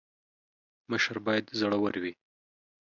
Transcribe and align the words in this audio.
مشر 0.91 1.15
باید 1.25 1.45
زړه 1.59 1.77
ور 1.83 1.95
وي 2.03 2.13